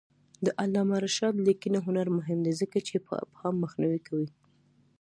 د 0.45 0.47
علامه 0.61 0.97
رشاد 1.05 1.35
لیکنی 1.47 1.79
هنر 1.87 2.07
مهم 2.17 2.39
دی 2.45 2.53
ځکه 2.61 2.77
چې 2.87 2.93
ابهام 3.23 3.55
مخنیوی 3.63 4.01
کوي. 4.07 4.29